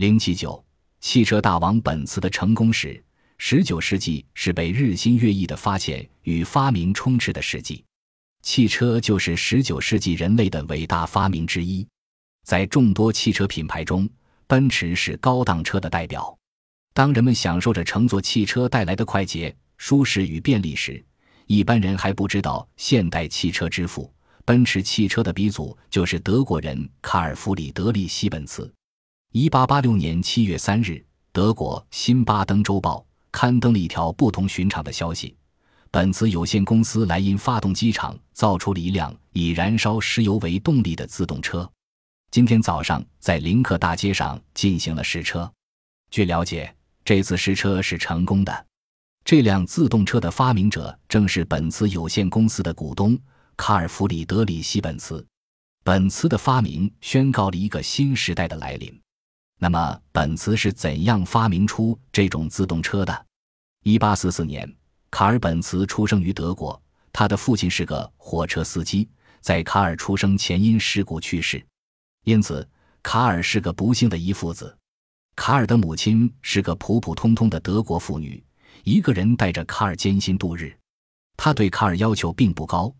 [0.00, 0.64] 零七九，
[1.02, 3.04] 汽车大王本茨的成功史。
[3.36, 7.84] 十九世纪是被日新月异的发现与发明充斥的世纪，
[8.40, 11.86] 汽车就是十九世纪人类的伟大发明之一。
[12.46, 14.08] 在众多汽车品牌中，
[14.46, 16.34] 奔驰是高档车的代表。
[16.94, 21.04] 当人们享受着乘坐汽车带来的快捷、舒适与便利时，
[21.44, 24.10] 一般人还不知道现代汽车之父
[24.46, 28.72] 奔驰汽车的鼻祖就是德国人卡尔·弗里德里希·本茨。
[29.32, 32.96] 一八八六年七月三日，德国《新巴登周报》。
[33.30, 35.36] 刊登了一条不同寻常的消息：
[35.88, 41.70] 本茨有限公司莱茵发动机厂造出了一辆以燃烧石油为动力的自动车。
[42.32, 45.48] 今天早上在林克大街上进行了试车。
[46.10, 48.66] 据了解，这次试车是成功的。
[49.24, 53.16] 这辆自动车的发明者正是本茨有限公司的股东
[53.56, 55.24] 卡尔·弗里德里希·本茨。
[55.84, 59.00] 本茨的发明宣告了一个新时代的来临。
[59.62, 63.26] 那么，本茨是怎样发明出这种自动车的？
[63.84, 64.66] 一八四四年，
[65.10, 66.80] 卡尔·本茨出生于德国，
[67.12, 69.06] 他的父亲是个火车司机，
[69.42, 71.62] 在卡尔出生前因事故去世，
[72.24, 72.66] 因此
[73.02, 74.74] 卡尔是个不幸的遗父子。
[75.36, 78.42] 卡尔的母亲是个普普通通的德国妇女，
[78.84, 80.74] 一个人带着卡尔艰辛度日。
[81.36, 82.90] 他对卡尔要求并不高，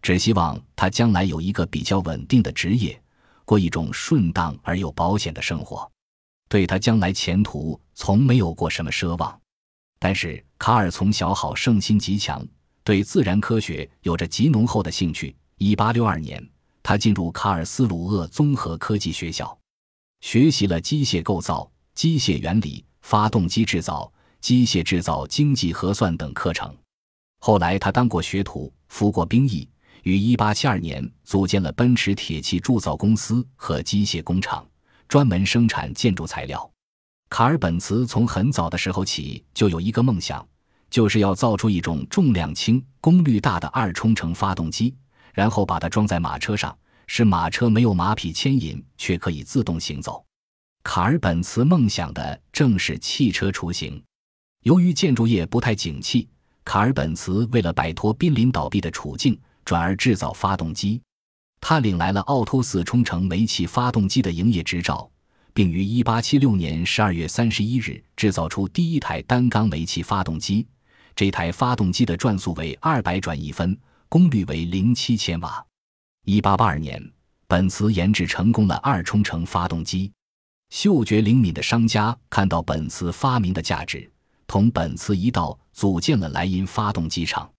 [0.00, 2.98] 只希望他将来有一个比较稳定的职业，
[3.44, 5.86] 过一种顺当而又保险的生活。
[6.48, 9.40] 对他将来前途从没有过什么奢望，
[9.98, 12.46] 但是卡尔从小好胜心极强，
[12.84, 15.34] 对自然科学有着极浓厚的兴趣。
[15.58, 16.46] 一八六二年，
[16.82, 19.58] 他进入卡尔斯鲁厄综合科技学校，
[20.20, 26.72] 学习了机械构造、机械原理、发动机制造、机械制造、经济核算等课程。
[27.40, 29.68] 后来，他当过学徒，服过兵役，
[30.02, 34.66] 于一八七二年组建了奔驰铁器铸造公司和机械工厂。
[35.08, 36.70] 专门生产建筑材料。
[37.28, 40.46] 卡尔本茨从很早的时候起就有一个梦想，
[40.88, 44.94] 就是要造出一种重量轻、功率大的二冲程发动机，
[45.34, 46.76] 然后把它装在马车上，
[47.08, 50.24] 使马车没有马匹牵引，却可以自动行走。
[50.84, 54.00] 卡尔本茨梦想的正是汽车雏形。
[54.62, 56.28] 由于建筑业不太景气，
[56.64, 61.02] 卡尔本茨为了摆脱濒临倒闭的处境，转而制造发动机。
[61.68, 65.10] 他领来了奥托四冲程煤气发动机的营业执照，
[65.52, 70.64] 并于1876年12月31日制造出第一台单缸煤气发动机。
[71.16, 73.76] 这台发动机的转速为200转一分，
[74.08, 75.66] 功率为07千瓦。
[76.26, 77.12] 1882年，
[77.48, 80.12] 本茨研制成功了二冲程发动机。
[80.70, 84.08] 嗅觉灵敏的商家看到本茨发明的价值，
[84.46, 87.50] 同本茨一道组建了莱茵发动机厂。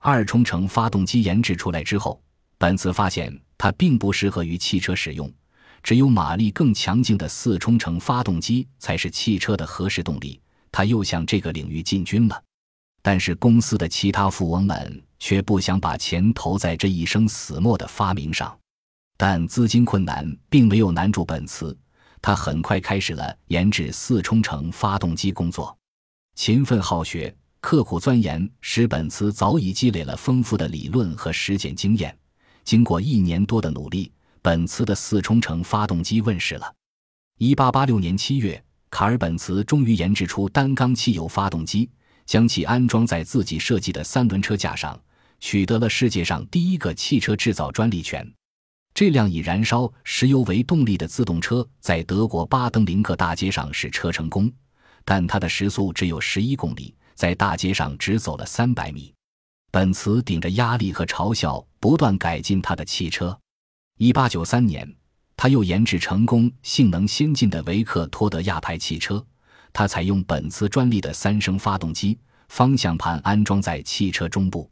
[0.00, 2.20] 二冲程发动机研制出来之后。
[2.56, 5.32] 本茨发现它并不适合于汽车使用，
[5.82, 10.40] 只有马力更强劲的四冲程发动机才是汽车的合适动力。
[10.72, 12.42] 他又向这个领域进军了，
[13.00, 18.58] 但是公司的其他富翁们却不想把钱投在这一生死没的发明上。
[19.16, 21.76] 但资金困难并没有难住本茨，
[22.20, 25.76] 他很快开始了研制四冲程发动机工作。
[26.34, 32.18] 勤奋好学、刻苦钻研，使本茨早已积累了丰富的理论和实践经验。
[32.64, 34.10] 经过一年多的努力，
[34.40, 36.74] 本茨的四冲程发动机问世了。
[37.38, 41.90] 一八八六年七月，卡尔本茨终于研制出单缸汽油发动机，
[42.26, 44.98] 将其安装在自己设计的三轮车架上，
[45.40, 48.26] 取得了世界上第一个汽车制造专利权。
[48.94, 54.50] 这辆以燃烧石油为动力的自动车在德国巴登林克大街上试车成功，
[55.04, 59.12] 但它的时速只有十一公里，在大街上只走了三百米。
[59.74, 63.36] 本茨顶着压力和嘲笑，不断改进他的汽车。
[63.98, 64.88] 一八九三年，
[65.36, 69.20] 他又研制成功性能先进的维克托德亚牌汽车。
[69.72, 72.16] 他采用本茨专利的三升发动机，
[72.50, 74.70] 方向盘安装在汽车中部。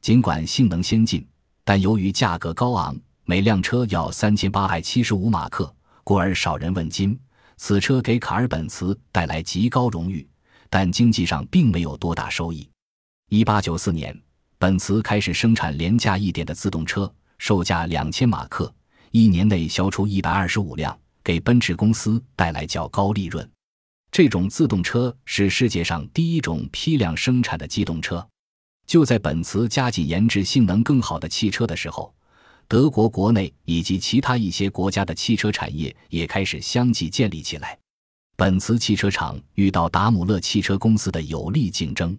[0.00, 1.28] 尽管性能先进，
[1.62, 5.70] 但由于价格高昂，每辆车要三千八百七十五马克，
[6.02, 7.20] 故而少人问津。
[7.58, 10.26] 此车给卡尔本茨带来极高荣誉，
[10.70, 12.66] 但经济上并没有多大收益。
[13.28, 14.18] 一八九四年。
[14.60, 18.74] 本茨开始生产廉价一点的自动车，售价两千马克，
[19.12, 23.48] 一年内销出一百二十五辆，给奔驰公司带来较高利润。
[24.10, 28.26] 这种自动车是世界上第一种批量生产的机动车。
[28.84, 32.12] 就在本茨加紧研制性能更好的汽车的时候，
[32.66, 37.78] 德国国内以及其他一些国家的汽车产业也开始相继建立起来。
[38.34, 42.18] 本茨汽车厂遇到达姆勒汽车公司的有力竞争。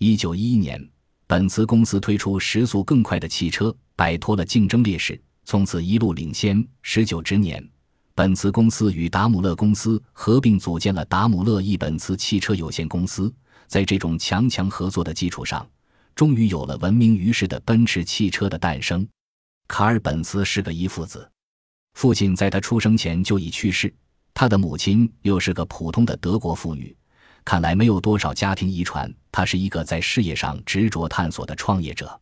[0.00, 0.84] 一九一一年。
[1.28, 6.66] 本茨公司推出时速更快的汽车，摆脱了竞争劣势，从此一路领先。
[6.80, 7.62] 十九之年，
[8.14, 13.30] 本茨公司与达姆勒公司合并组建了达姆勒 e 本茨汽车有限公司。
[13.66, 15.68] 在这种强强合作的基础上，
[16.14, 19.06] 终于有了闻名于世的奔驰汽车的诞生。
[19.66, 21.30] 卡尔·本茨是个遗父子，
[21.92, 23.94] 父亲在他出生前就已去世，
[24.32, 26.96] 他的母亲又是个普通的德国妇女，
[27.44, 29.14] 看来没有多少家庭遗传。
[29.38, 32.20] 他是一个在事业上执着探索的创业者，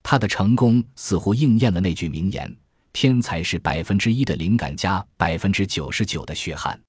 [0.00, 2.56] 他的成功似乎应验了那句名言。
[2.92, 6.80] 天才是百分之一的灵感加百分之九十九的血汗。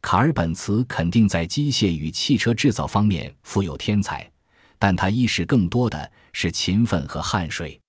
[0.00, 4.28] 卡尔本茨肯定在机械与汽车制造方面富有天才，
[4.76, 7.80] 但他意识更多的是勤奋和汗水。